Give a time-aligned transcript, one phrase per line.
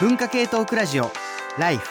[0.00, 1.10] 文化系トークラジオ
[1.58, 1.86] ライフ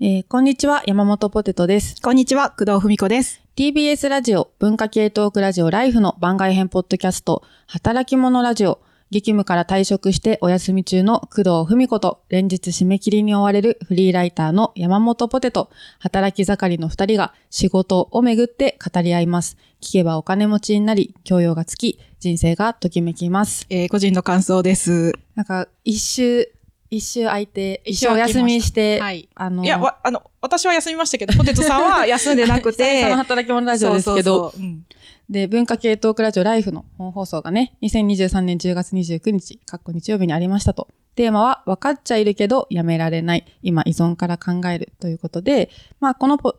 [0.00, 2.02] えーこんにちは、山本ポテトです。
[2.02, 3.40] こんにちは、工藤文子です。
[3.56, 19.56] TBS ラジオ、文化系トークラジオライフの番外編ポッドキャスト、働き者ラジオ、激務から退職してお休み中の工藤文子と、連日締め切りに追われるフリーライターの山本ポテト、働き盛りの二人が仕事をめぐって語り合います。
[19.80, 23.66] 聞けばお金持ちになり、教養がつき、人生がときめきます。
[23.70, 25.12] えー個人の感想です。
[25.36, 26.50] なんか、一周、
[26.90, 33.06] 一周空いて、一周お休みして、はいあの、いや、わあの、私は休みましたけど、ポテトさんは休んでなくて。
[33.08, 34.86] の働き者ラジオですけど、そうそうそううん
[35.28, 40.88] で、文化系トークラジオライフの本放送がね、2023年10月29日、かっこ日曜日にありましたと。
[41.16, 46.56] テーマは、分かっちゃいるけどやめられない、今依存から考えるということで、まあ、このポ、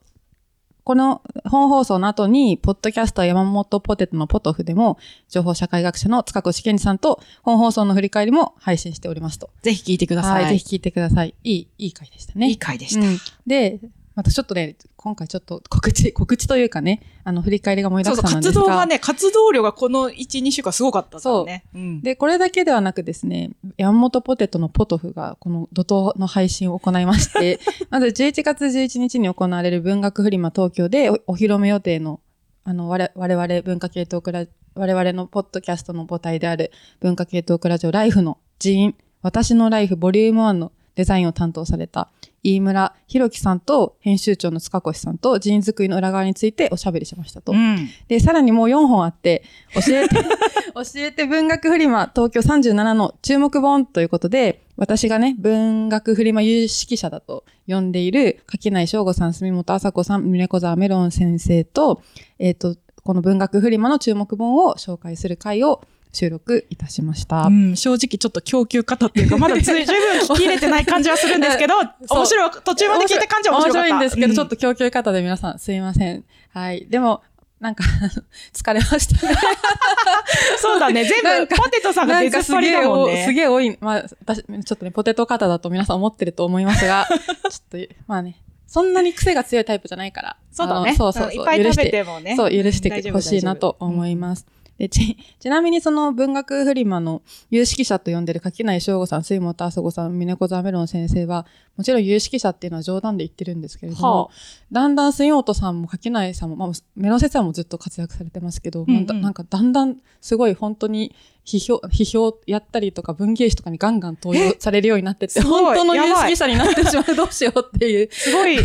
[0.83, 4.97] この本放送の後に、ポッドキャスト山本ポテトのポトフでも、
[5.29, 9.49] 情報社会学者の塚越健二さんと、本放送の振り返りも配信しておりますと。
[9.61, 10.43] ぜひ聞いてください。
[10.43, 11.35] はい、ぜひ聞いてください。
[11.43, 12.47] いい、いい回でしたね。
[12.47, 13.05] いい回でした。
[13.05, 13.79] うんで、
[14.17, 18.61] またちょっとね、今回ちょっと告知、告知というかね、あの、振り返りが盛りだそうそう、くさんなんですが。
[18.61, 21.65] 活動がね、活動量がこの1、2週間すごかったからね。
[21.75, 27.59] うんで、これだけではなくですね、山本ポテトのポトフがこの怒涛の配信を行いまして、
[27.91, 32.19] まず11月11日に行われる文学フリマ東京でおお披露目予定の、
[32.63, 42.09] あの、我々文化系トークラ、我々のポッドキャストの母体である文化系トークラジオライフの人員、私のライフボリューム1のデザインを担当された
[42.47, 47.51] 飯村弘樹さんと編集長の塚越さんと人員作りの裏側についておしゃべりしましたと。
[47.51, 47.89] うん。
[48.07, 50.15] で、さらにもう4本あって、教えて、
[50.73, 62.01] 教えて文学フリマ東京37の注目本ということで、私がね、文学フリマ有識者だと呼んでいる柿内翔吾さん、住本麻子さん、峰子沢メロン先生と、
[62.39, 65.81] えっ、と、この文学フリマの注目本を紹介する会を
[66.13, 67.43] 収録いたしました。
[67.43, 71.75] うん、正直ちょっと供給方っていうか、まだず十分聞き入れてない感じはするんですけど、
[72.09, 73.87] 面白い、途中まで聞いた感じは面白かった。
[73.87, 76.23] 面白いんですけど、うんちょっと供給方で皆さんすいません。
[76.53, 76.85] はい。
[76.89, 77.21] でも、
[77.59, 77.83] なんか、
[78.53, 79.33] 疲れましたね。
[80.61, 83.25] そうだね、全部、ポテトさんが出っ張りすげえお、だもんね。
[83.25, 83.77] すげえ多い。
[83.81, 88.37] まあ、私、ちょっとね、ポテト型だと皆さん思ってると思いますが、ちょっと、まあね、
[88.67, 90.37] そんなに癖が強いタイプじゃないから。
[90.51, 90.95] そうだね。
[90.95, 91.31] そうそうそう。
[91.31, 92.35] んいっぱい食べててもね。
[92.35, 94.45] そう、許してほしいなと思います。
[94.77, 101.45] でち、 ちなみにその文学フリマの有識者と呼んでる柿内翔吾さん、水本麻子さん、峰子座メロン先生は、
[101.77, 104.29] もちろん有識者っていうのは冗談で言ってるんですけれども、は
[104.71, 111.15] だんだん水本さんも柿内さんも、まあ、メロン先生はもうずっと活躍されてますけど、うんうんなんかだんだんすごい本当に
[111.45, 118.09] 批評、 批評やったりとか文芸誌とかにガンガン登用されるようになってって、本当の有識者になってしまう、どうしようっていう。
[118.11, 118.57] すごい、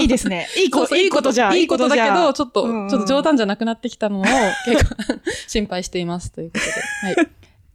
[0.00, 0.48] いいですね。
[0.58, 1.58] いいこと、いいことじゃん。
[1.58, 4.24] いいことだけど、ちょっと、うんうんちょっと冗談じゃなくなってきたのを
[4.66, 4.96] 結構
[5.46, 6.64] 心配していますということ
[7.06, 7.16] で。
[7.16, 7.28] はい。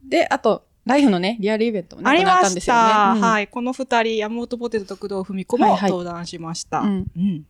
[0.07, 2.81] で、あと、ライフのね、リアルイベントもね、ありましんですよね。
[2.81, 3.11] た。
[3.15, 3.47] うんはい。
[3.47, 6.79] この二人、山本ポテトと工藤文子も登壇しました。
[6.79, 7.45] うんうん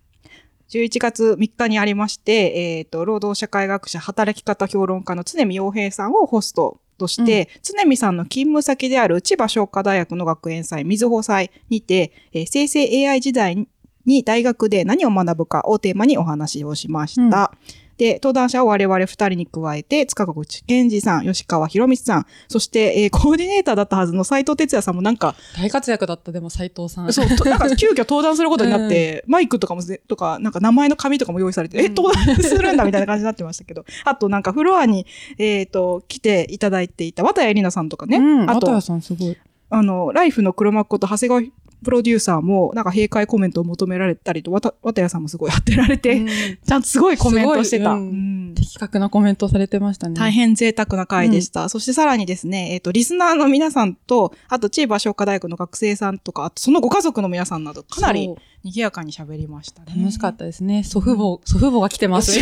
[0.70, 13.68] 11月3日にありまして、えっ、と、労働社会学者、働き方評論家の常見洋平さんをホストとして、常見さんの勤務先である千葉商科大学の学園祭、水穂祭にて、えー生成 AI 時代
[14.06, 17.52] に大学で何を学ぶかをテーマにお話をしました。
[18.00, 27.12] で、登壇者は我々二人に加えて、塚越健二さん、吉川博光さん、そして、えーコーディネーターだったはずの斉藤哲也さんもなんか、大活躍だった、でも斉藤さん。
[27.12, 35.06] そう、となんか急遽登壇することになって、 マイクとかもぜ、とか、なんか名前の紙とかも用意されて、え、うん登壇するんだみたいな感じになってましたけど、 あとなんかフロアに、
[35.38, 39.38] えっ、と、来ていただいていた綿谷絵里奈さんとかね、うん、あとあと、さんすごい。
[39.72, 41.42] あの、ライフの黒幕こと長谷川
[41.84, 47.92] プロデューサーも、なんか閉会コメントを求められたりと、わた綿谷さんもすごい当てられて、うんちゃんとすごいコメントしてた。
[47.92, 50.16] うんうん的確なコメントをされてましたね。
[50.16, 51.70] 大変贅沢な回でした。
[51.70, 58.30] そしてさらにですね、えっ、と、リスナーの皆さんと、あと、千葉商科大学の学生さんとか、あと、そのご家族の皆さんなど、かなり
[58.64, 59.94] 賑やかに喋りましたね。
[59.98, 60.84] 楽しかったですね。
[60.84, 62.38] 祖父母、祖父母が来てます。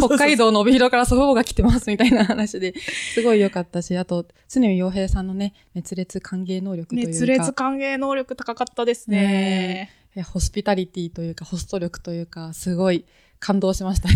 [0.00, 2.74] 北海道の帯広から祖父母が来てますみたいな話で、
[3.14, 7.08] すごい良かったし、あと、常見洋平さんのね、熱烈歓迎能力というか。
[7.10, 9.90] 熱烈歓迎能力高かったですね。
[10.14, 13.04] いやホスピタリティというか、ホスト力というか、すごい
[13.40, 14.08] 感動しました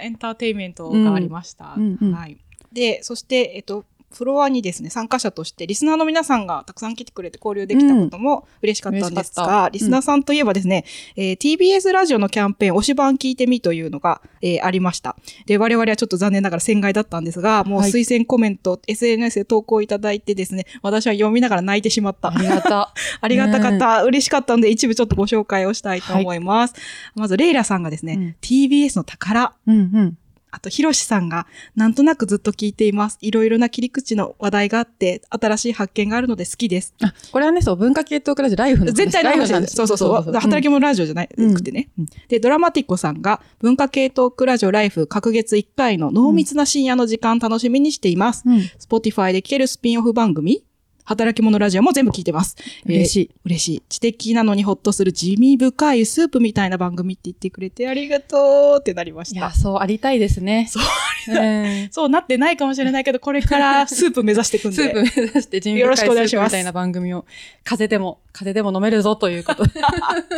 [0.00, 1.64] エンターテインメントがありました。
[1.64, 2.38] はい。
[2.72, 3.84] で、そして、えっと、
[4.14, 10.84] フロアにですね、参加者として、リスナーの皆さんがたくさん来てくれて交流できたことも嬉しかったんですが、たリスナーさんといえばですね、
[11.16, 15.16] えー TBS ラジオのキャンペーン、推し版聞いてみというのが、えーありました。
[15.46, 22.28] で、我々はちょっと残念ながら船外だったんですが、もうはい推薦コメント、SNS で投稿いただいてですね、私は読みながら泣いてしまった。
[22.28, 22.94] ありがた。
[23.20, 26.74] ありがたかった、嬉しかったので、一部ちょっとご紹介をしたいと思います。
[27.14, 30.18] まず、レイラさんがですね、うん TBS の宝、うんうん。
[30.54, 33.18] あと、ひろしさんが、なんとなくずっと聞いています。
[33.20, 36.94] いろいろな切り口の話題があって、新しい発見があるので好きです。
[37.02, 38.94] あ、これはね、そう、文化系トークラジオライフの話。
[38.94, 39.74] 絶対ライフなんです。
[39.74, 40.32] そうそうそう。
[40.32, 40.74] 働きも。
[40.74, 48.42] 者ラジオじゃない、うんくてね、うんで、ドラマティコさんが、文化系トークラジオライフ、各月1回の濃密な深夜の時間楽しみにしています。
[48.46, 48.58] うん。
[48.78, 50.64] Spotify で聞けるスピンオフ番組
[51.04, 52.56] 働き者ラジオも全部聞いてます。
[52.86, 53.30] 嬉しい。
[53.30, 53.82] えー嬉しい。
[53.88, 59.50] 知的なのにほっとする地味深いスープみたいな番組って言ってくれてありがとうってなりましたいや、。
[59.52, 60.66] そうありたいですね。
[60.70, 60.82] そう
[61.28, 61.88] うん。
[61.90, 64.76] そうなってないかもしれないけど、これからスープ目指していくんで。
[64.76, 67.26] スープ目指して人よろしくお願いしますみたいな番組を、
[67.64, 69.72] 風でも、風でも飲めるぞということで。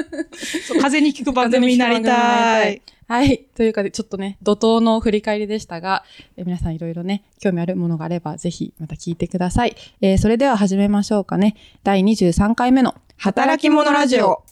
[0.67, 2.83] そう風に聞く番組になりたい。
[3.09, 3.45] はい。
[3.55, 6.03] というかで、ちょっとね、怒涛の振り返りでしたが、
[6.37, 9.77] え皆さんいろいろね、興味あるものがあれば、ぜひまた聞いてください。
[10.01, 11.55] えーそれでは始めましょうかね。
[11.85, 14.43] 第23回目の働き者ラジオ。。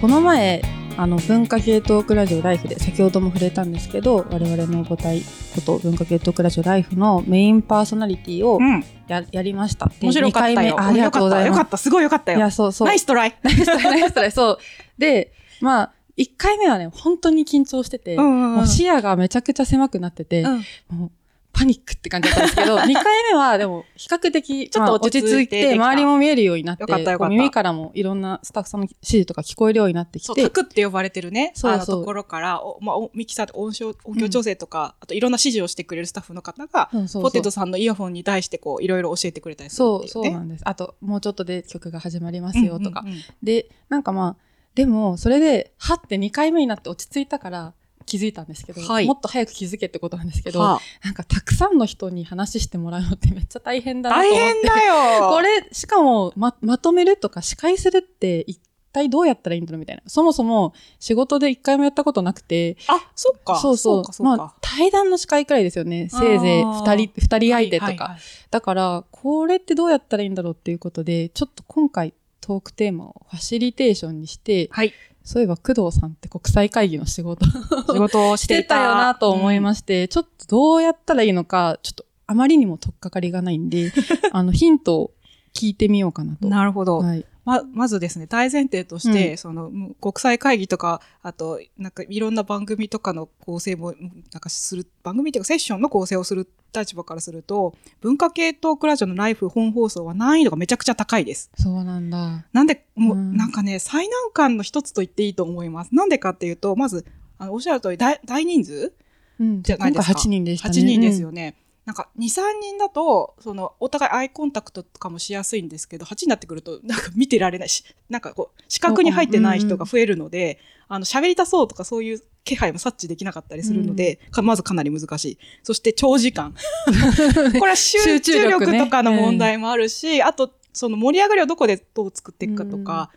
[0.00, 0.62] この前、
[0.98, 5.22] あの、文化系トークラジオ Life で、先ほども触れたんですけど、我々の母体
[5.54, 8.84] こと文化系トークラジオ Life のメインパーソナリティをうん。
[9.08, 9.86] や,、やりました。
[9.86, 10.80] で面白かったよ。
[10.80, 11.68] あありがとうございますよかっ。
[11.68, 11.76] た。
[11.76, 12.38] すごいよかったよ。
[12.38, 12.88] いや、そうそう。
[12.88, 14.58] Nice try。Nice try、nice try、そう。
[14.98, 21.10] で、まあ、1回目はね、本当に緊張してて、もう視野がめちゃくちゃ狭くなってて、うんもう
[21.56, 26.84] パニックって感じだったんですけど、 2回目はでも比較的ちょっとまあ落ち着いて周りも見えるようになって、
[27.30, 40.08] 耳からもいろんなスタッフさんの指示とか聞こえるようになってきそう、てタ、クって呼ばれてるね、そうあのところから、おまあ、おミキサーと音響音響調整とか、あといろんな指示をしてくれるスタッフの方が、ポテトさんのイヤホンに対してこう、いろいろ教えてくれたりするそう。
[40.08, 40.62] そうなんです。
[40.66, 43.02] あと、もうちょっとで曲が始まりますよとか。
[43.42, 47.72] で、なんかまあ、でも、それで、はって2回目になって落ち着いたから
[48.06, 54.44] 気づいたんですけど、はいもっと早く気づけってことなんですけど、はなんかたくさんの人に話してもらうのってめっちゃ大変だあなと思って。
[54.44, 58.60] 大変だよ これ、しかも、ま、まとめるとか司会するって一
[58.92, 60.02] 体どうやったらいいんだろうみたいな。
[60.06, 63.56] そもそも仕事で一回もやったことなくて、あ、そっか。
[63.56, 64.02] そうそう。
[64.02, 64.36] か、そうか。
[64.36, 66.08] まあ、対談の司会くらいですよね。
[66.08, 67.86] せいぜい二人、二人相手とか。
[67.86, 74.92] はいはいはいだから、これってどうやったらいいんだろうっていうことで、ちょっと今回トークテーマをファシリテーションにして、はい。
[75.26, 83.92] そういえば工藤さんって国際会議の仕事仕事をし しててたたよなと思いましして、ちょっとどうやったらいいのか、ちょっとあまりにも取っかかりがないんで、
[84.30, 85.10] あの、ヒントを
[85.52, 86.48] 聞いてみようかなと。
[86.48, 86.98] なるほど。
[86.98, 87.24] はい。
[87.46, 101.52] ま、まずですね、大前提として、うんその、む国際会議とか、あと、なんかいろんな番組とかの構成も、うんなんかする、番組っていうかセッションの構成をする立場からすると、文化系トークラジオのライフ本放送は難易度がめちゃくちゃ高いです。
[101.56, 102.44] そうなんだ。
[102.52, 105.94] なんで、もう、うんなんかね、最難関の一つと言っていいと思います。
[105.94, 107.06] なんでかっていうと、まず、
[107.38, 108.92] あの、おっしゃる通り、大大人数
[109.38, 109.62] うん。
[109.62, 110.80] じゃないですか今回8人でしたね。
[110.80, 111.28] 8人ですよ。
[111.28, 111.54] よね。
[111.86, 125.38] なんか、2、3人だと、その、お互いアイコンタクトとかもしやすいんですけど、8になってくると、なんか見てられないし、なんかこう、視覚に入ってない人が増えるので、あの、喋りたそうとかそういう気配も察知できなかったりするので、かまずかなり難しい。
[125.62, 126.56] そして、長時間。
[127.60, 133.10] これは集集中中力とかの問題もあるし、あと、その盛り上がりをどこでどう作っていくかとか、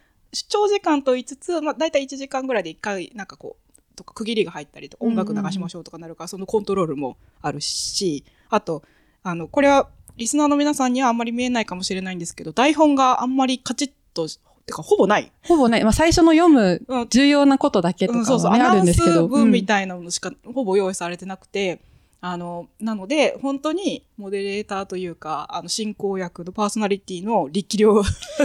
[0.47, 8.83] 長時間と言いつつ、まあ、大体1時間ぐらいで1回、なんかこう、とか区切りが入ったりとか、音楽流しましょうとかなるから、そのコントロールもあるし、あと、
[9.23, 14.27] あの、これは、リスナーの皆さんにはあんまり見えないかもしれないんですけど、台本があんまりカチッと、
[14.65, 15.31] てか、ほぼない。
[15.43, 17.07] ほぼね、まあ最初の読むうん。
[17.09, 19.27] 重要なことだけとかうん、そうそう、あアナウンスるんですけど。
[19.27, 21.79] 文みたいなのしかほぼ用意されてなくて、
[22.21, 28.03] あの、なので、本当にモデレーターというか、あの、進行役のパーソナリティの力量い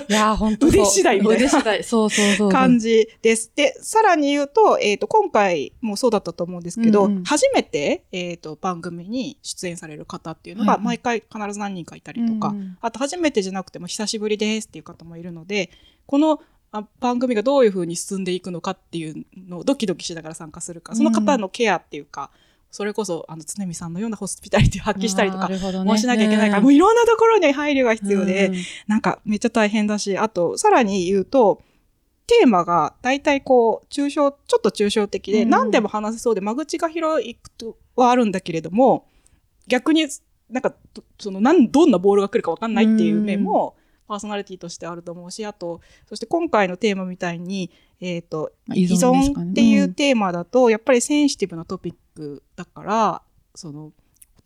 [0.09, 1.83] やー、本当腕次第みたいな腕次第。
[1.83, 2.51] そうそうそう。
[2.51, 3.51] 感じです。
[3.57, 15.71] で、さらに言うと、えっ、と、今回もそうだったと思うんですけど、うんうん初めて、えっ、と、番組に出演される方っていうのが、毎回必ず何人かいたりとか、うんうんあと初めてじゃなくても久しぶりですっていう方もいるので、
[16.07, 16.41] この
[16.71, 22.31] あ番組がどういう風に進んでいくのかっていうのをドキドキしながら参加するか、その方のケアっていうか、
[22.75, 25.49] それこそ、あの、常見さんのようなホスピタリティを発揮したりとか
[25.85, 26.65] もしなきゃいけないから、うん。
[26.65, 28.55] もういろんなところに配慮が必要で、うん。
[28.89, 31.63] なんかめっちゃ大変だし、あと、さらに言うと、
[32.27, 35.51] テーマが大体こう、抽象、ちょっと抽象的で、うん。
[35.51, 39.07] 何でも話せそうで、間口が広いとはあるんだけれども、
[39.69, 40.09] 逆に
[40.51, 47.71] なんか、どその、なん、どんなボールが来るかわかんないっていう面も、パーソナリティとしてあると思うし、あと、そして今回のテーマみたいに、
[48.01, 53.23] えっ、と、まあ依依存っていうテーマだと、やっぱりセンシティブなトピックだから、
[53.55, 53.93] その、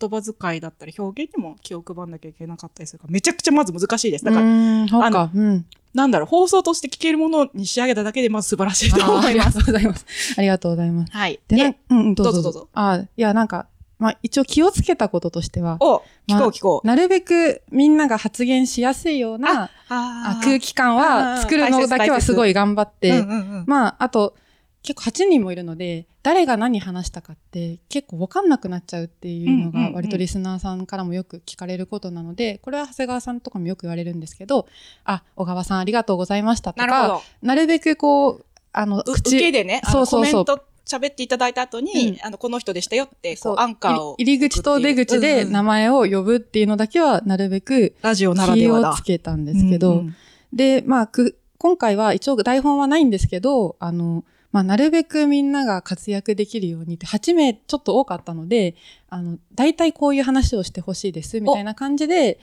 [0.01, 4.25] 言葉遣いだったり表現にも気を配んなきゃいけなかったりするから、めちゃくちゃまず難しいです。
[4.25, 5.31] だから、あか。
[5.35, 5.67] うん。
[5.93, 9.59] なんだろう、放送として聞けるものに仕上げただけで、まず素晴らしいとあーあ思います。
[9.59, 10.07] りがとうございます。
[10.37, 11.13] ありがとうございます。
[11.13, 11.41] はい。
[11.49, 13.67] で、うんうん、どうぞどうぞどうぞあ、いや、なんか、
[13.99, 16.87] まあ一応気をつけたこととしては、お、聞まあこう聞こう。
[16.87, 24.35] なるべくみんなが発言しやすいようなああ空気感は作るのだけはすごい頑張って、うんうんうんまああと
[24.83, 34.67] 結構8人もいるので、誰が何話したかって結構わかんなくなっちゃうっていうのが割とリスナーさんからもよく聞かれることなので、これは長谷川さんとかもよく言われるんですけど、
[35.05, 40.45] あ、小川さんありがとうございましたとか、なるべくこう、あの、う受けでね、そうそうそう。
[40.45, 44.15] コメント喋っていただいた後に、うんあの、この人でしたよって、こそうう、アンカーを。
[44.19, 48.91] 入り口と出口で名前を呼ぶっていうのだけはなるべくラジオなら気ではだ。
[48.91, 50.17] をつけたんですけど、うんうん
[50.53, 58.77] で、まあ、く、今回は一応台本はないんですけど、あの、まあ、なるべくみんなが活躍できるようにって、8名ちょっと多かったので、
[59.11, 62.41] あの、大体こういう話をしてほしいです、みたいな感じで、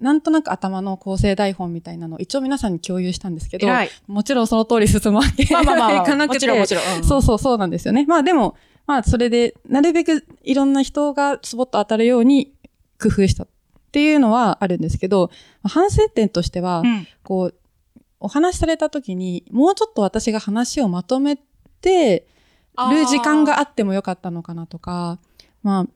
[0.00, 3.68] なんとなく頭の構成台本みたいなのを一応皆さんに共有したんですけど。
[4.06, 6.84] もちろんその通り進むわけまあまあまあ、 いかなくて、もちろんもちろん。
[6.96, 8.06] うんそうそうそうなんですよね。
[8.08, 12.52] まあでも、まあそれで、なるべくいろんな人がスポット当たるように
[13.00, 13.48] 工夫したっ
[13.92, 15.30] ていうのはあるんですけど、
[15.64, 17.54] 反省点としては、うんこう、
[18.20, 21.36] お話しされた時に、もうちょっと私が話をまとめ
[21.80, 22.26] て
[22.90, 25.18] る時間があってもよかったのかなとか、
[25.62, 25.86] まあ、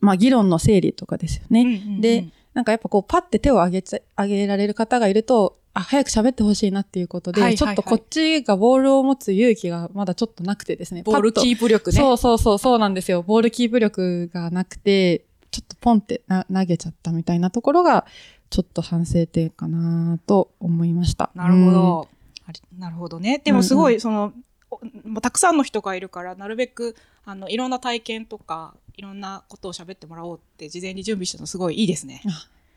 [0.00, 1.62] まあ議論の整理とかですよね。
[1.62, 2.26] うんうんうんで、
[2.60, 11.02] なんかやっぱこうパッて手を挙げちゃ、挙げられる方がいると、あ、早く喋ってほしいなっていうことで、はいはいはいちょっとこっちがボールを持つ勇気がまだちょっとなくてですね。
[11.02, 11.96] ボールキープ力ね。
[11.96, 13.22] そうそうそう、そうなんですよ。
[13.22, 18.04] ボールキープ力がなくて、ちょっとポンってな投げちゃったみたいなところが、
[18.50, 21.30] ちょっと反省点かなと思いました。
[21.34, 22.08] なるほど。
[22.46, 23.40] あれなるほどね。
[23.42, 24.34] でもすごい、その、
[24.70, 32.22] おまあたくさんの人がいるから、なるべく、あの、いろんな体験とか、いろんなことを喋ってもらおうって事前に準備したのすごいいいですね。
[32.24, 32.32] うん。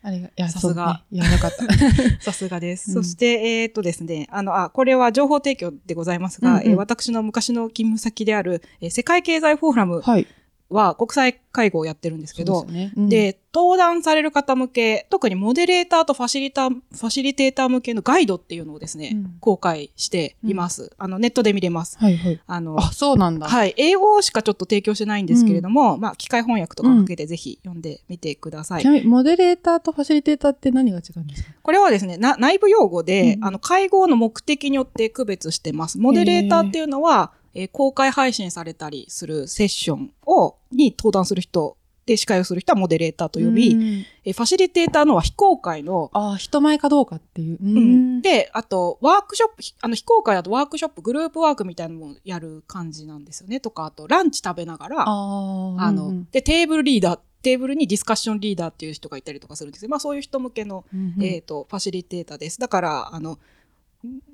[0.06, 1.64] あれが、いや、さすがねいや、よかった。
[2.20, 2.90] さすがです。
[2.96, 10.26] うんそして、えーっとですね、あの、あ、これは情報提供でございますが、うんうんえー私の昔の勤務先である、えー世界経済フォーラムはい。
[10.70, 20.90] は国際会合をやってるんですけど、でねうんで、登壇される方向け、特にモデレーターとファシリター、ファシリテーター向けのガイドっていうのをですね、うん公開しています。
[20.96, 21.98] あの、ネットで見れます。
[21.98, 22.40] はいはい。
[22.46, 23.46] あの、あ、そうなんだ。
[23.46, 23.74] はい。
[23.76, 28.82] 英語しかちょっと提供してないんですけれども、まあ、機械翻訳とかかけてぜひ読んでみてください。
[28.82, 31.50] ちなみに、モデレーターとファシリテーターって何が違うんですか？
[31.62, 35.98] これはですね、な内部用語で、うんあの、会合の目的によって区別してます。
[35.98, 43.82] モデレーターっていうのは、えー公開配信されたりするセッションを、に登壇する人で司会をする人はモデレーターと呼び、うん
[44.24, 47.58] えーファシリテーターのは非公開の、あ、人前かどうかっていう。
[47.62, 53.60] ううんで、あと、ワークショップ、ひあの、非公開だとワークショップ、グループワークみたいなのもやる感じなんですよね。
[53.60, 62.58] とか、あと、ランチ食べながら、あーあの、うんうんで、テーブルリーダー、テーブルにディスカッションリーダーっていう人がいたりとかするんですけど、まあそういう人向けの、うんうんえっ、と、ファシリテーターです。
[62.58, 63.38] だから、あの、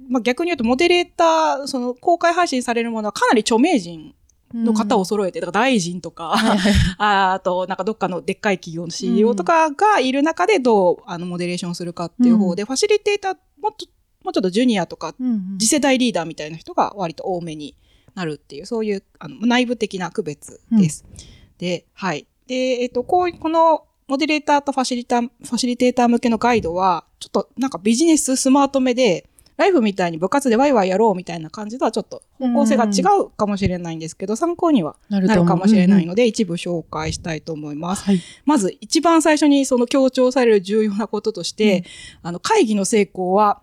[0.09, 4.15] まあ逆に言うと、モデレーター、その、公開配信されるものはかなり著名人
[4.53, 13.87] の方を揃えて、だから大臣とか、はいはいああと、なんかどっかのでっかい企業の CEO とかがいる中でどう、あの、モデレーションするかっていう方で、ファシリテーター、もっと、
[14.25, 17.77] もうちょっとジュニアとか、うんうん次世代リーダーみたいな人が割と多めに
[18.15, 21.05] なるっていう、そういうあの内部的な区別です。
[21.59, 22.27] で、はい。
[22.47, 29.29] で、えっと、こう、このモデレーターとファシリター、ファシリテーター向けのガイドは、ちょっとなんかビジネススマートめで、
[29.61, 38.05] ライフみたいに部活でワイワイやろうみたいな感じとはちょっと方向性が違うかもしれないんですけど、参考にはなるかもしれないうんので、一部紹介したいと思います。
[38.05, 38.21] はい。
[38.47, 41.85] まず一番最初にその強調される重要なこととして、
[42.23, 43.61] あの会議の成功は、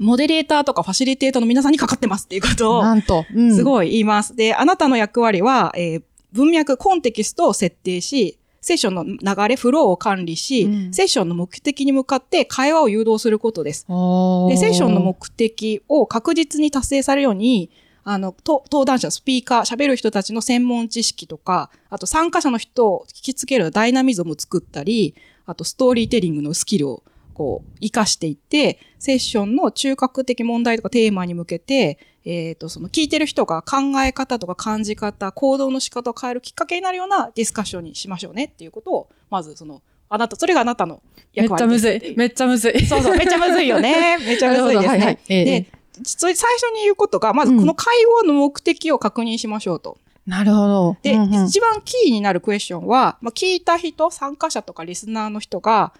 [0.00, 3.24] モデレーターとかファシリテーターの皆さんにかかってますっていうことを、なんと。
[3.32, 4.34] うんすごい言います。
[4.34, 6.02] で、あなたの役割は、えー
[6.32, 13.86] 文脈、コンテキストを設定し、セッションの流れ、フローを管理し、うんセッションの目的に向かって会話を誘導することです。
[13.86, 17.70] で、セッションの目的を確実に達成されるように、
[18.04, 25.14] あの、と登壇者、スピーカー、喋る人たちの専門知識とか、あと参加者の人を引きつけるダイナミズムを作ったり、
[25.44, 27.02] あとストーリーテリングのスキルを
[27.34, 41.02] こう、活かしていって、セッションの中核的問題とかテーマに向けて、えっ、と、その聞いてる人が考え方とか感じ方、行動の仕方を変えるきっかけになるようなディスカッションにしましょうねっていうことを、まずその、あなた、それがあなたの
[41.34, 42.14] めっ役ちゃむずい。
[42.16, 42.86] めっちゃむずい。
[42.86, 44.18] そうそう、めっちゃむずいよね。
[44.24, 45.20] めっちゃむずいですなるほどはいはいね。
[45.28, 45.60] ええ
[45.98, 49.98] で、最初に言うことが、まずこの会合の目的を確認しましょうと。
[50.26, 50.96] なるほど。
[51.02, 55.92] で、うんうん一番キーになるクエスチョンは、まあ、聞いた人、参加者とかリスナーの人が、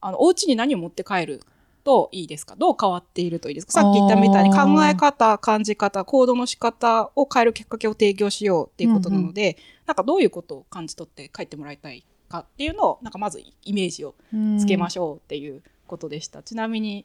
[0.00, 1.42] あの、お家に何を持って帰る
[1.84, 2.56] といいですか？
[2.56, 3.72] どう変わっているといいですか？
[3.72, 14.14] さっき言ったみたいに考え方、感じ方、行動の仕方を変えるきっかけを提供しようっていうことなので、なんかどういうことを感じ取って帰ってもらいたいかっていうのを、なんかまずイメージを
[14.58, 16.42] つけましょうっていうことでした。
[16.42, 17.04] ちなみに、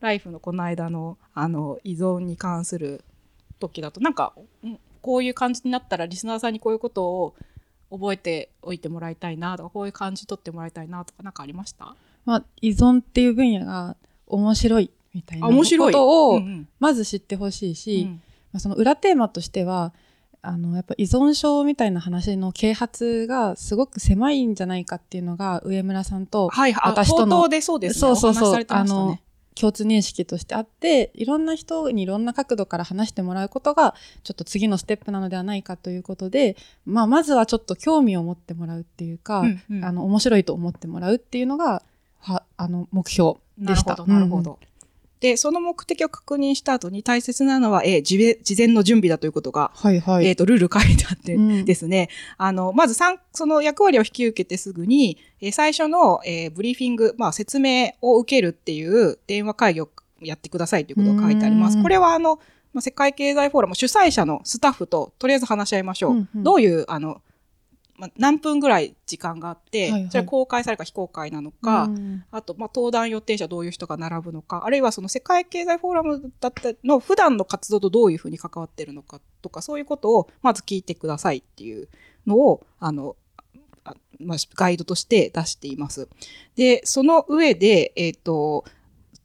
[0.00, 3.04] ライフのこの間の、あの、依存に関する
[3.58, 7.34] 時だと、なんか、うんこういう感じになったらリスナーさんにこういうことを
[7.88, 11.94] 覚えておいてもらいたいなとか、こういう感じ取ってもらいたいなとか、なんかありました？
[12.26, 13.96] まあ、依存っていう分野が
[14.28, 16.68] 面白いみたいなことをうんうん。
[16.78, 18.22] まず知ってほしいし、うん。
[18.52, 19.92] まあ、その裏テーマとしては
[20.40, 28.00] あのやっぱ依存症みたいな話の啓発がすごく狭いんじゃないかっていうのが上村さんと私との冒頭でそうですね。
[28.00, 29.22] そうそうそうお話しされてましたあのね。
[29.58, 36.56] 共通認識としてあっていろんな人にいろんな角度から話してもらうことがちょっと次のステップなのではないかということで、
[36.86, 39.84] まあ、まずはちょっと興味を持ってもらうっていうか、うんうん。
[39.84, 41.82] あの面白いと思ってもらうっていうのが
[42.20, 43.90] はあの目標でした。
[43.90, 44.58] なるほど、なるほど。
[45.20, 50.26] で、その目的を確認した後に大切なのは、えー事前事前の準備だということが、はいはい。
[50.26, 59.88] えっ、と、ルール書いてあってうんですね、あの、まず三その役割を引き受けてすぐに、えー最初の、えーブリーフィング、まあ、説明を受けるっていう電話会議を
[60.20, 61.76] やってくださいということが書いてあります。
[61.76, 62.36] うんこれは、あの、
[62.72, 66.12] まあ、世界経済フォーラム主催者のスタッフととりあえず話し合いましょう。
[66.12, 67.20] うんうんどういう、あの、
[67.98, 70.10] まあ、何分ぐらい時間があって、はいはい。
[70.10, 72.24] それ公開されるか非公開なのか、うん。
[72.30, 81.88] あと、まあ、登壇予定者どういう人が並ぶのか、あるいはその世界経済フォーラムだったの普段の活動とどういうふうに関わってるのかとか、そういうことをまず聞いてくださいっていう
[82.24, 83.16] のを、あの、
[83.82, 86.08] あまあ、ガイドとして出しています。
[86.54, 88.64] で、その上で、えっ、と、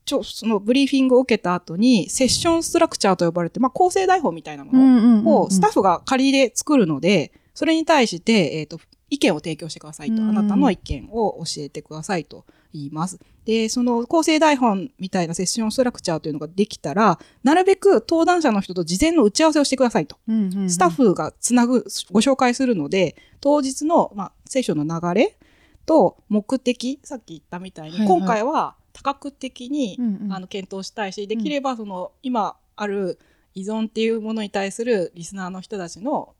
[0.05, 8.79] ちょ、そのブリーフィングを受けた後に、セッションストラクチャーと呼ばれて、まあ、構成台本みたいなものうんうんうんをスタッフが仮で作るので、それに対して、えっ、と、
[9.09, 10.21] 意見を提供してくださいと。
[10.21, 13.19] うんあなたの意見を教えてくださいと言います。
[13.45, 20.17] で、その構成台本みたいなセッションストラクチャーというのができたら、なるべく登壇者の人と事前の打ち合わせをしてくださいと。
[20.27, 25.37] うんうんうんスタッフがつなぐ、ご紹介するので、当日の、まあ、セッションの流れ
[25.85, 33.19] と目的、さっき言ったみたいに、はいはい今回は多角的に、うんうんあの検討したいし、できればその、今ある
[33.53, 36.33] 依存っていうものに対するリスナーの人たちの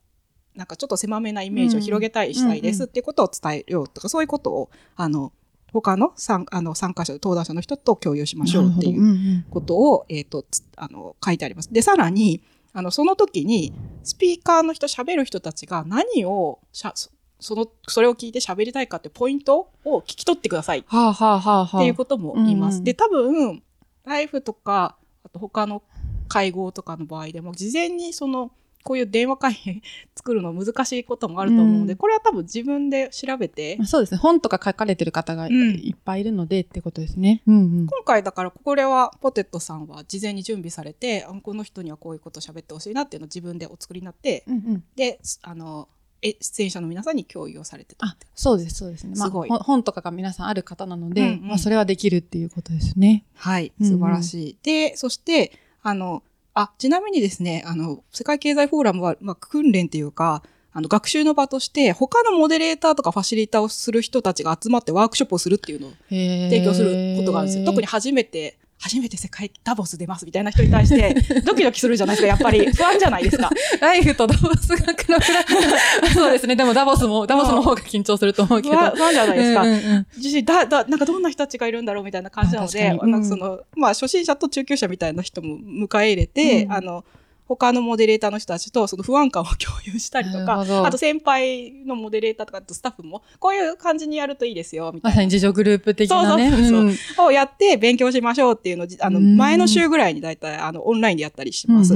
[0.56, 5.32] なんかちょっと狭めなイメージを広げたい、したいですっていうことを伝えようとか、そういうことを、あの、
[5.72, 11.74] 他の参あの参加者、登壇者の人と共有しましょうっていうことを、えっ、と、つあの、書いてあります。
[11.74, 12.44] で、さらに、
[12.74, 21.82] あの、その時に、スピーカーの人、喋る人たちが何をしゃ、そその、それを聞いて喋りたいかってポイントを聞き取ってくださいっはあはあはあはあ。
[21.82, 22.84] ていうことも言います。
[22.84, 23.62] で、多分、
[24.06, 25.84] ライフとか、あと他の
[26.30, 28.52] 会合とかの場合でも、事前にその、
[28.84, 29.82] こういう電話会議
[30.16, 34.18] 作るの難しいこともあると思うので、うんこれは多分自分で調べて、まあそうですね。
[34.18, 37.42] 本とか書かれてる方がいっぱいいるのでってことですね。
[37.48, 37.88] うんうん。
[37.88, 44.84] 今回だからこれはポテトさんは事前に準備されてあこの人にはこういうことを喋ってほしいなっていうのを自分でお作りになってうんうん。
[44.96, 45.88] であの
[46.24, 49.14] え出演者の皆さんに共有をされてたあ、そうです、そうですね。
[49.18, 53.26] まあ、すごいほん本とかが皆さんある方なので、うんうんまあ、それはできるっていうことですね。
[53.36, 67.66] はい素晴らしい、でそしてあのあちなみにですねあの世界経済フォーラムは、まあ、訓練っていうかあの学習の場として他のモデレーターとかファシリーターをする人たちが集まってワークショップをするっていうのを提提供することがあるんですよ。
[67.66, 71.16] 特に初めて、初めて世界ダボス出ますみたいな人に対して、
[71.46, 72.66] ドキドキするじゃないですか、やっぱり。
[72.76, 73.50] 不安じゃないですか。
[73.80, 76.58] ライフとダボスが比べられ そうですね。
[76.58, 78.76] でもダボスも、ダボスの方が緊張すると思うけど。
[78.76, 79.62] 不安じゃないですか。
[79.62, 87.06] うんうんうん自身だ、だ、なんかどんな人たちがいるんだろうみたいな感じなので、あ確かになんかその、まあ初心者と中級者みたいな人も迎え入れて、うんあの、
[87.56, 95.16] 他のモデレーターの人たちとその不安感を共有したりとか、あと先輩のモデレーターとかあとスタッフも、こういう感じにやるといいですよ、みたいな。
[95.16, 96.50] まさに自助グループ的なね。
[96.50, 96.60] そう。
[96.60, 96.70] そうそう。
[96.70, 96.94] そううん
[97.26, 99.38] をやって勉強しましょうっていうのをじ、あの、うん。
[99.38, 101.94] 前の週ぐらいにだいたい、あの、オンラインでやったりします。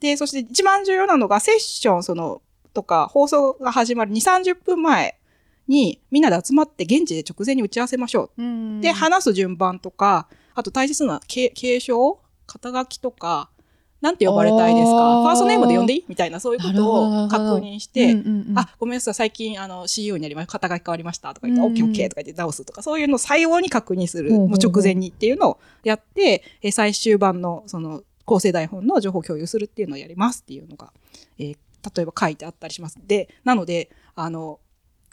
[0.00, 2.42] で、そして一番重要なのが、セッション、その、
[2.74, 4.16] とか、放送が始まる2、
[4.52, 5.18] 30分前
[5.66, 8.80] に、みんなで集まって現地で直前に打ち合わせましょう。
[8.80, 13.50] で、話す順番とか、あと大切な継継承肩書きとか、
[14.00, 15.22] なんて呼ばれたいですか？
[15.22, 16.04] ファーストネームで呼んでいい？
[16.08, 18.58] みたいな、そういうことを確認して、うんうんうん。
[18.58, 30.92] あ、ごめんなさい、最近、あの、CEO になりました、肩書き変わりましたとか言って、うんオッケーオッケーとか言って直すとか、そういうのを最後に確認する、もう直前にっていうのをやって、えー最終版の、その、構成台本の情報を共有するっていうのをやりますっていうのが、
[31.38, 31.56] えー
[31.96, 32.98] 例えば書いてあったりします。
[33.06, 34.58] で、なので、あの、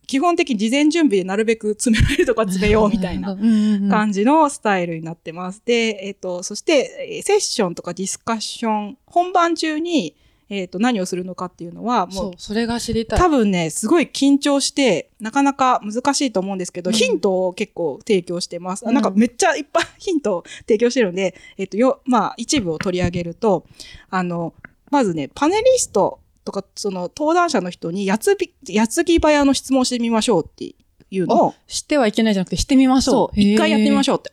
[0.05, 3.35] 基本的に事前準備でなるべく詰められるとか詰めようみたいな
[3.89, 5.61] 感じのスタイルになってます。
[5.65, 10.15] で、えっ、と、そして、えーセッションとかディスカッション、本番中に、
[10.49, 13.19] えっ、と、何をするのかっていうのは、もそうう、それが知りたい。
[13.19, 18.85] 多分ね、すごい緊張して、なかなか難しいと思うんですけど、うんヒントを結構提供してます。
[18.85, 23.65] うんなんかめっちゃいっぱいヒントを提供してるんで、えっ、と、よ、まあ、一部を取り上げると、
[24.09, 24.53] あの、
[24.91, 30.75] まずね、パネリストとか、その、登壇者の人に、やつび、やつぎ早の質問をしてみましょうって
[31.09, 33.11] いうのを、知ってはいけないじゃなくて、してみましょ。
[33.11, 34.31] そうう、一回やってみましょょうって。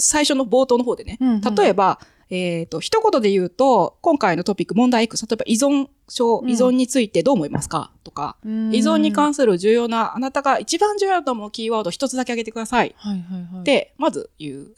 [0.00, 1.18] 最初の冒頭の方でね。
[1.20, 1.98] うんうん例えば、
[2.34, 7.92] えっ、と、一言で言うと、今回のトピック、問題 X、例えば依存症、うん依存についてどう思いますか？
[8.04, 8.48] とか、依
[8.78, 12.94] 存に関する重要な、あなたが一番重要だと思うキーワード一つだけ挙げてください。
[12.96, 13.60] はいはいはい。
[13.60, 14.72] って、まず言う。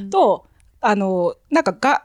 [0.00, 0.46] うん、 と、
[0.80, 2.04] あの、なんかが、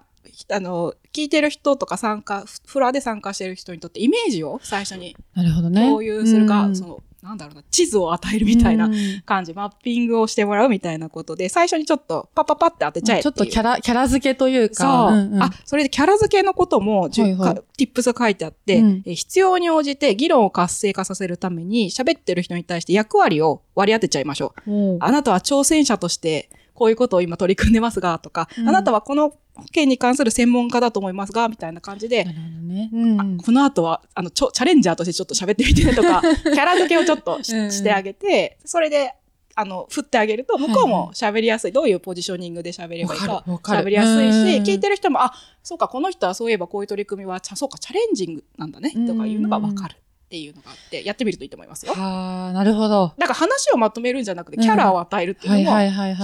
[0.51, 5.87] あの、聞いてる人とか参加、フフラで参加してる人にとってイメージを最初になるほどね。
[5.87, 6.75] 共有するか、うん。
[6.75, 8.93] その、なんだろうな、地図を与えるみたいなうん。
[9.25, 13.23] 感じ、マッピングをしてもらうみたいなことで、最初にちょっとパッパッパって当てちゃえ。
[13.23, 15.11] ちょっとキャラ、キャラ付けというそう、か。
[15.15, 15.41] んん。
[15.41, 17.55] あ、それでキャラ付けのことも、はいはい。
[17.55, 19.03] か tips が書いてあって、うん。
[19.05, 24.97] え必要に応じて議論を活性化させるために、喋ってる人に対して役割を割り当てちゃいましょう。
[24.99, 28.69] あなたは挑戦者として、こういうことを今取り組んでますが、とか、うん。
[28.69, 29.33] あなたはこの
[29.71, 32.89] 件に関する専門家だと思いますが、みたいな感じでね。
[32.93, 33.37] うんうん。
[33.37, 39.15] この後は、あの、ちょチャレンジャーとしてちょっと喋ってみてねとか、 キャラ付けをちょっとししてあげて、それで、
[39.57, 41.71] あの、振ってあげると、向こうも喋りやすい。
[41.71, 44.63] どういうポジショニングで喋ればいいか喋りやすいし、うん。
[44.63, 45.33] 聞いてる人も、あ、
[45.63, 51.93] そうか、この人はそういえばこういう取り組みは、そうか、チャレンジングなんだね、とかいうのがわかるっていうのがあって、やってみるといいと思いますよ。
[51.93, 53.13] はあ、なるほど。
[53.17, 55.77] だから話をまとめるんじゃなくて、キャラを与えるっていうのも。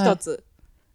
[0.04, 0.44] 一つ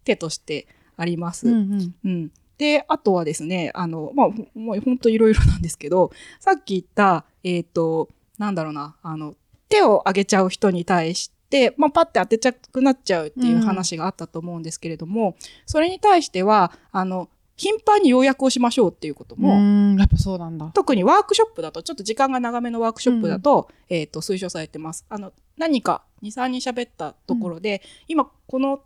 [0.03, 0.67] 手として
[0.97, 1.47] あります。
[1.47, 1.95] うんうん。
[2.03, 2.31] うん。
[2.57, 9.35] で、あとはですね、あの、まあ、ほもう本当いろいろなんですけど、さっき言った、えっ、と、なんだろうな、あの、
[9.69, 20.71] 手を挙げちゃう人に対して、まあ、パッて当てちゃくなっちゃうっていう話があったと思うんですけれども、それに対しては、あの、頻繁に要約をしましょうっていうことも、うん、やっぱそうなんだ。
[20.75, 25.05] 特にワークショップだと、ちょっと時間が長めのワークショップだと、えっ、と、推奨されてます。
[25.09, 28.81] あの、何か2、3人喋ったところで、今、この、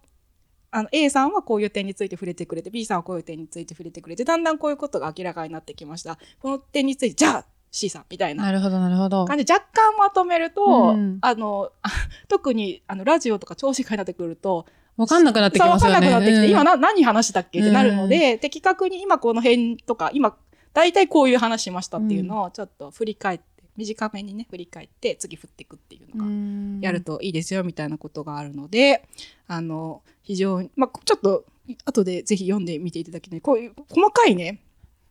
[0.72, 6.18] あの、A さんはこういう点について触れてくれて、B さんはこういう点について触れてくれて、だんだんこういうことが明らかになってきました。
[6.40, 9.26] この点について、じゃあ、C さんみたいななるほどなるほど。
[9.26, 11.90] 感じで若干まとめると、うんあの、あ
[12.30, 14.66] 特に、あの、ラジオとか長時間になってくると、
[15.02, 15.96] わかんなくなってきますよね。
[15.96, 20.38] わかんなくなってきて、うん今な何話したっけってなるので、的確に今この辺とか、今、
[20.74, 23.46] 大体こういう話しましたっていうのをちょっと振り返って、
[23.78, 29.08] 短めにね、振り返って、次振っていくっていうのが、うんやるといいですよみたいなことがあるので、
[29.48, 31.46] あの、非常に、まあ、ちょっと、
[31.86, 33.42] 後でぜひ読んでみていただきたい。
[33.42, 34.62] こういう細かいね、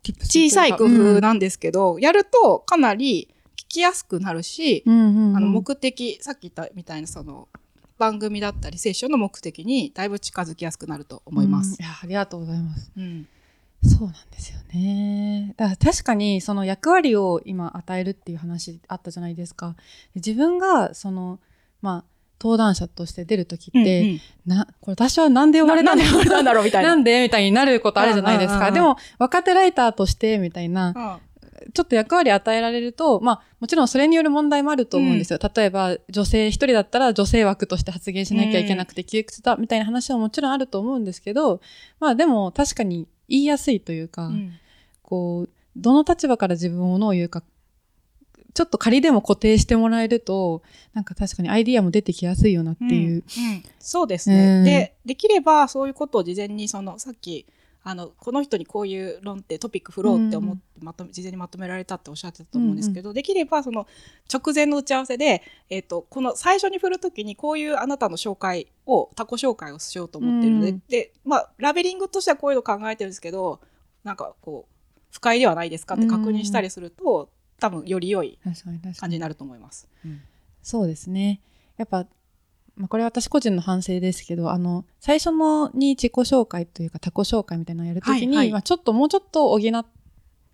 [0.05, 7.49] 小さい工夫なんですけど、やるとかなり聞きやすくなるし、うんうんうんあの目的、さっき言ったみたいなその
[8.01, 11.85] 番組だったりセッションの目的にだいぶ近づきやすくなると思いますうん。
[11.85, 12.91] いや、ありがとうございます。
[12.97, 13.29] うん
[13.83, 15.55] そうなんですよね。
[15.57, 19.75] だから確かにその役割を今与えるっていう話あったじゃないですか。
[20.15, 21.41] 自分がその、
[21.81, 22.05] まあ、
[22.39, 26.91] 登壇者として出るときって、うんうんな、これ私はなんで呼ばれたんだろうみたいな。
[26.93, 28.71] なんでみたいになることあるじゃないですか。
[28.71, 31.21] でも、若手ライターとして、みたいな、
[31.73, 35.39] ちょっと役割与えられると、まあ、もちろんそれによる問題もあると思うんですよ。
[35.55, 41.61] 例えば、女性一人だったら女性枠として発言しなきゃいけなくて窮屈だ、みたいな話はもちろんあると思うんですけど、
[41.99, 44.53] まあでも確かに言いやすいというか、うん。
[45.03, 47.43] こう、どの立場から自分を言うか、
[48.53, 53.25] ちょっと仮でも固定してもらえると、なんか確かにアイディアも出てきやすいよなっていう。
[53.37, 53.53] うん。
[53.53, 53.63] うん。
[53.79, 54.65] そうですね、うん。
[54.65, 57.47] で、できればそういうことを事前に、その、さっき、
[57.83, 63.87] あの、この人にこういう論ってトピック振ろうって思ってまとめ、事前にまとめられたっておっしゃってたと思うんですけど、できればその
[64.33, 70.83] 直前の打ち合わせで、えっ、と、この最初に振るときにこういうあなたの紹介を、他己紹介をしようと思ってるので、うん。
[70.89, 73.61] で、まあ、ラベリングとしてはこういうの考えてるんですけど、
[74.05, 74.75] なんかこう、
[75.11, 78.39] 不快ではないですかって確認したりすると、多分より良い
[78.99, 79.89] 感じになると思います。
[80.63, 81.41] そうですね。
[81.77, 82.07] やっぱ、
[82.81, 88.53] まあ、これは私個人の反省ですけど、あの、最初のに自己紹介というか他己紹介みたいなのをやるときに、はいはい。
[88.53, 89.87] まあ、ちょっともうちょっと補っ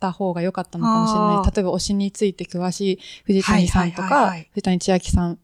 [0.00, 1.54] た方が良かったのかもしれない。
[1.54, 5.38] 例えば推しについて詳しい藤谷さんとか藤谷千秋さん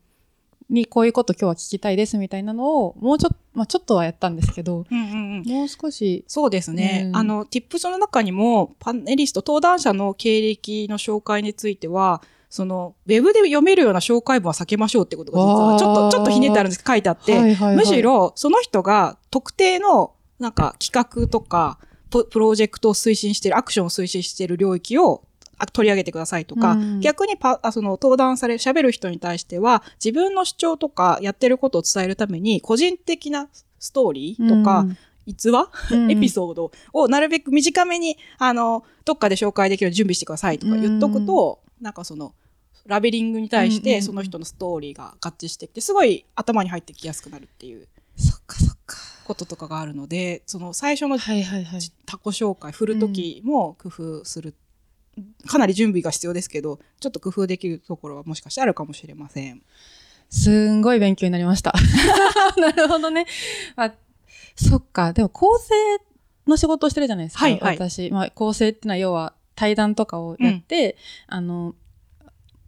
[0.71, 5.45] にこういうこと今日は聞きたいですみたいなのを、もうちょっと、まあ、ちょっとはやったんですけど、うんうんうん。
[5.47, 7.05] もう少し、そうですね。
[7.09, 7.16] うん。
[7.16, 17.76] あの、tips の中にも、パネリスト、登壇者の経歴の紹介については、その、ウェブで読めるような紹介文は避けましょうってことが実は、ちょっと、ちょっとひねってあるんです書いてあって、はいはいはい。
[17.76, 21.78] むしろ、その人が特定の、なんか、企画とか、
[22.10, 25.22] ププロジェクトを推進している、アクションを推進している領域を
[25.56, 27.00] あ取り上げてくださいとか、うん。
[27.00, 34.84] 逆にパあその登壇される、喋る人に対しては、自分の主張とかやってることを伝えるために、個人的なストーリーとか、
[35.24, 35.70] 逸話、
[36.10, 42.34] エピソードをなるべく短めに、あの、どっかで紹介できるように準備してくださいとか言っとくと、なんかその、
[42.87, 48.97] ラベリングに対しうんうんうんてその人のストーリーが合致してきて、すごい頭に入ってきやすくなるっていうそっかそっか。
[49.25, 51.81] こととかがあるので、その最初のはいはいはい。
[52.07, 54.55] タコ紹介、振るときも工夫する。
[55.47, 59.62] かなり準備が必要ですけど、ちょっと工夫できるところはもしかしてあるかもしれません。
[60.31, 61.75] すんごい勉強になりました。
[62.57, 63.27] なるほどね。
[63.77, 63.92] あ、
[64.57, 65.12] そっか。
[65.12, 65.75] でも構成
[66.47, 71.75] の仕事をしてるじゃないですか、はいはい私、まあ、構成っていうのは要は対談とかをやって、あの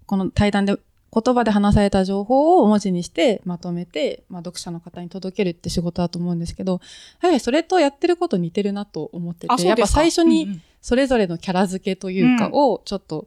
[0.07, 0.77] この対談で
[1.15, 6.81] 言葉で話された情報を文字にしてまとめて、まあ、読者の方に届けるって仕事だと思うんですけど
[7.23, 10.63] やはりそれとやってること似てるなと思っててやっぱ最初うんうにん。
[10.85, 13.27] それぞれのキャラ付けというかうんをちょっと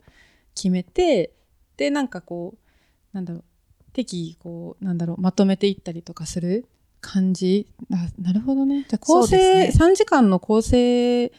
[0.53, 1.31] 決めて、
[1.75, 3.43] でなんかこうなんだろう
[3.93, 6.67] 適宜こうなんだろうまとめていったりとかする
[7.01, 7.65] 感じ。
[7.91, 8.85] あなるほどね。
[8.87, 11.31] じゃあ構成、そうです3時間の構成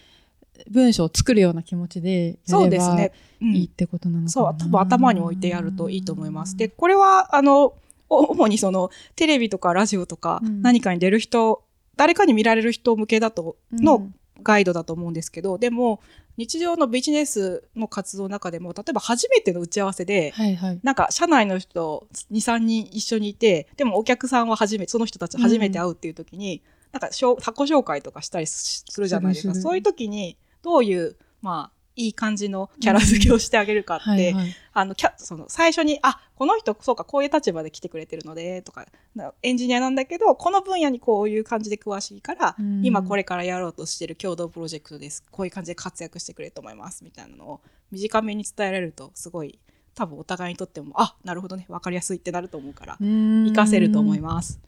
[0.71, 3.12] 文章を作るような気持ちでやそうればですね。
[3.40, 6.57] うんいいってことなのかな、そう、多分頭に置いてやるといいと思います。
[6.57, 7.75] で、これは、あの、
[8.11, 10.62] お主にその、テレビとかラジオとかうん。
[10.62, 11.62] 何かに出る人、
[11.97, 13.85] 誰かに見られる人向けだと、うん。
[13.85, 14.09] の
[14.42, 16.01] ガイドだと思うんですけど、でも、
[16.37, 20.81] 日常のビジネスの活動の中でも、例えば初めての打ち合わせで、はいはい。
[20.83, 29.55] なんか、社内の人2、3人一緒にいて、でもお客さんは初めて、その人たち初めて会うっていう時に、なんかしょう、他己紹介とかしたりすするじゃないですか。
[29.55, 45.25] そういう時に、どういう、まあ、いい感じのキャラ付けをしてあげるかって、はいはいあの、キャその、最初に、あ、この人、そうか、こういう立場で来てくれてるので、とか、なエンジニアなんだけど、この分野にこういう感じで詳しいから、うん今これからやろうとしてる共同プロジェクトです。
[45.33, 47.03] こういう感じで活躍してくれると思います。
[47.03, 49.59] みたいなのを短めに伝えられると、すごい、
[49.97, 54.61] 多分お互いにとっても、あ、なるほどね、わかりやすいってなると思うから、活活かせると思います。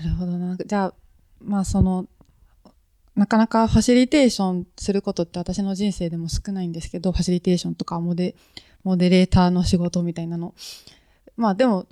[0.00, 0.56] なるほどな。
[0.56, 0.94] じゃあ、
[1.40, 2.06] まあその、
[3.14, 8.34] なかなかファシリテーションすることって私の人生でも少ないんですけど、ファシリテーションとかモデ
[8.84, 10.54] モデレーターの仕事みたいなの。
[11.36, 11.86] まあでも、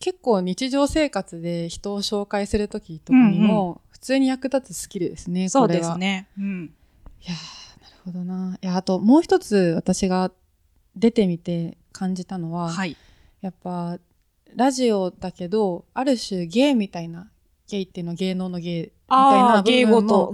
[0.00, 5.88] 結構日常生活で人を紹介するときとかにも、普通に役立つスキルですね、そうこれは。
[5.88, 6.28] ですね。
[6.38, 6.74] うん。
[7.20, 8.58] いやーなるほどな。
[8.60, 10.32] いや、あともう一つ私が
[10.96, 12.96] 出てみて感じたのは、はい。
[13.42, 13.98] やっぱ
[14.54, 17.30] ラジオだけどある種芸みたいな
[17.68, 20.06] 芸っていうのは芸能の芸みたいな部分。
[20.06, 20.32] も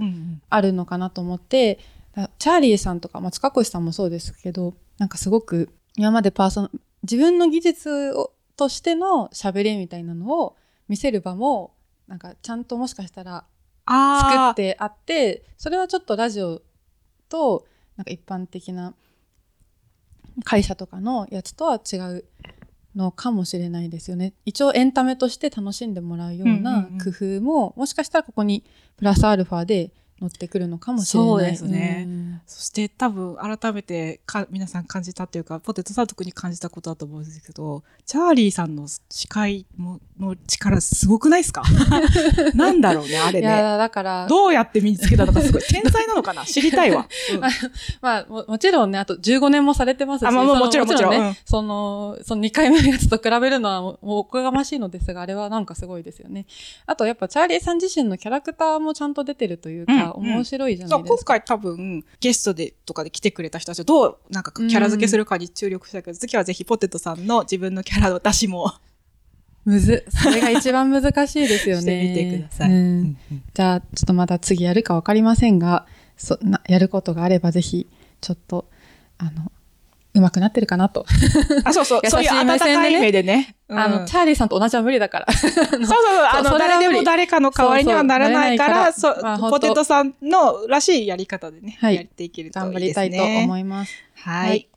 [0.49, 1.79] あるのかなと思って
[2.15, 6.71] だチャーリーさんとか、まあ、塚越さんもそうですけどなんかすごく今までパーソナ
[7.03, 10.57] 自分の技術をとしての喋りみたいなのを
[10.89, 11.73] 見せる場も
[12.07, 13.45] なんかちゃんともしかしたら
[13.87, 16.61] 作ってあってそれはちょっとラジオ
[17.29, 17.65] と
[17.95, 18.93] なんか一般的な
[20.43, 22.25] 会社とかのやつとは違う
[22.95, 24.33] のかもしれないですよね。
[24.45, 26.97] 一応エンタメとして楽しんでもらうよううんうんなうん。
[26.99, 28.63] 工夫も、もしかしたらここに
[28.97, 31.29] プラスアルファで乗ってくるのかもしれない。
[31.29, 32.03] そうですね。
[32.07, 41.61] うんそして多分改めてか皆さん感じたっていうか、ポテトさん特に感じたことだと思うんですけど、チャーリーさんの司会もの力すごくないですか？
[42.55, 43.47] なんだろうね、あれいね。
[43.47, 45.61] やだからどうやって身につけたのかすごい。
[45.61, 46.43] 天才なのかな？
[46.45, 47.07] 知りたいわ。
[47.33, 47.39] うん
[48.01, 56.45] まあももちろんねあと15年もされてますしあまあもちろんもちろんうんねそのその2回目のやつと比べるのはもうおこがましいのですがあれはなんかすごいですよね
[56.85, 68.73] あとやっぱチャーリーさん自身のキャラクターもちゃんと出てるというか、うんうん面白いじゃないですか今回多分ゲストでとかで来てくれた人たちはどうなんかキャラ付けするかに注力したけど、次はぜひポテトさんの自分のキャラの出しも。
[69.65, 71.81] むずそれが一番難しいですよね。
[71.81, 72.71] してみてください。
[72.71, 73.17] うん。
[73.53, 75.85] じゃあちょっとまた次やるかわかりませんが
[76.17, 77.87] そなやることがあればぜひ
[78.21, 78.69] ちょっと
[79.17, 79.51] あの
[80.13, 81.05] 上手くなってるかなと、
[81.63, 83.55] あ、そうそう、 そういう温かい目でね。
[83.67, 84.05] あのうん。
[84.07, 85.27] チャーリーさんと同じは無理だから。
[85.31, 91.95] そうそうそう、あの、誰でも誰かの代わりにはならないから、そうポテトさんのらしいやり方でね、はい。
[91.95, 93.09] やっていけるとい頑張いですね。
[93.09, 93.93] りたいと思います。
[94.15, 94.67] はい。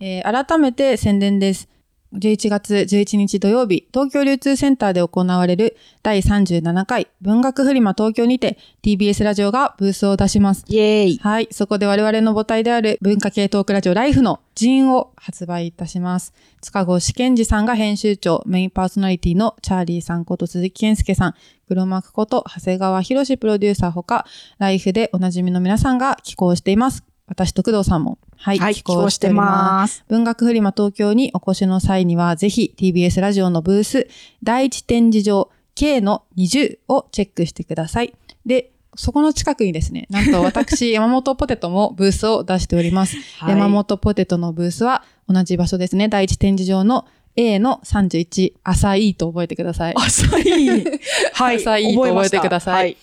[0.00, 1.68] えー改めて宣伝です。
[2.14, 10.64] 11月11日土曜日、東京流通センターで行われる第37回文学フリマ東京にて TBS ラジオがブースを出します。
[10.68, 11.18] イエーイ。
[11.22, 11.48] はい。
[11.50, 16.34] そこで我々の母体である文化系トークラジオライフのジンを発売いたします。
[16.60, 21.34] 塚越健二さんが編集長、メインパーソナリティのチャーリーさんこと鈴木健介さん、
[21.66, 24.26] 黒幕こと長谷川博士プロデューサーほか、
[24.58, 27.11] ライフでおなじみの皆さんが寄稿しています。
[27.32, 30.04] 私と工藤さんも、はい、はい、寄寄稿してます。
[30.08, 34.08] 文学フリマ東京にお越しの際には、ぜひ TBS ラジオのブース、
[34.42, 38.14] 第一展示場 K の20をチェックしてください。
[38.44, 43.16] で、そこの近くにですね、なんと私、 山本ポテトもブースを出しております。
[43.38, 46.08] はい山本ポテトのブースは同じ場所ですね。
[46.08, 49.94] 第一展示場の A の31、浅いと覚えてください。
[49.96, 50.84] 浅い。
[51.32, 51.56] はい。
[51.56, 52.96] 浅いと覚えてください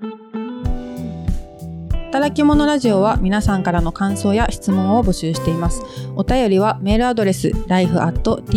[0.00, 0.49] はい。
[2.10, 5.84] 働き者ラジオは皆さんからの感想や質問を募集しています。
[6.16, 8.50] お便りはメールアドレス life.tbs.co.jp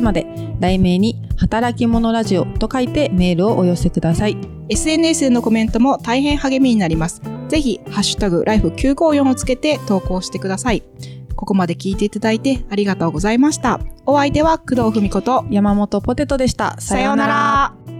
[0.00, 0.26] まで
[0.60, 4.36] 題名に働き者ラジオと書いてメールをお寄せください。
[4.68, 7.20] SNS でのコメントも大変励みになります。
[7.48, 10.84] ぜひ、ハッシュタグ、ライフ954をつけて投稿してください。
[11.34, 13.80] ここまで聞いていただいてありがとうございました。
[14.06, 16.80] お相手は工藤文子と、山本ポテトでした。
[16.80, 17.99] さようなら。